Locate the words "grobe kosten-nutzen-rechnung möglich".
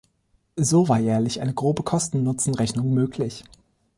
1.53-3.43